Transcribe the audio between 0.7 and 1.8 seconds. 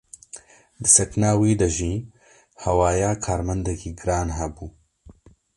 Di sekna wî de